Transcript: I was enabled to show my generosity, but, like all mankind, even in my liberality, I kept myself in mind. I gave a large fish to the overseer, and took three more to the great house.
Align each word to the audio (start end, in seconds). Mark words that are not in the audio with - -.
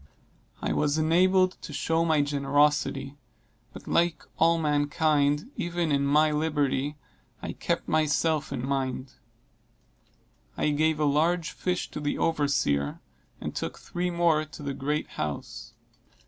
I 0.63 0.73
was 0.73 0.97
enabled 0.97 1.59
to 1.61 1.71
show 1.71 2.03
my 2.05 2.23
generosity, 2.23 3.17
but, 3.71 3.87
like 3.87 4.23
all 4.39 4.57
mankind, 4.57 5.51
even 5.57 5.91
in 5.91 6.07
my 6.07 6.31
liberality, 6.31 6.97
I 7.43 7.51
kept 7.53 7.87
myself 7.87 8.51
in 8.51 8.65
mind. 8.65 9.13
I 10.57 10.69
gave 10.71 10.99
a 10.99 11.05
large 11.05 11.51
fish 11.51 11.91
to 11.91 11.99
the 11.99 12.17
overseer, 12.17 12.99
and 13.39 13.55
took 13.55 13.77
three 13.77 14.09
more 14.09 14.43
to 14.43 14.63
the 14.63 14.73
great 14.73 15.05
house. 15.07 15.75